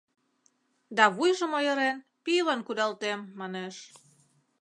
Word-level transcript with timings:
Да 0.97 1.05
вуйжым 1.15 1.51
ойырен, 1.59 1.97
пийлан 2.23 2.61
кудалтем, 2.67 3.19
манеш. 3.39 3.75